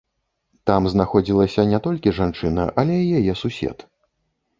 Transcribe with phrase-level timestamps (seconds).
[0.69, 3.77] Там знаходзілася не толькі жанчына, але і яе сусед.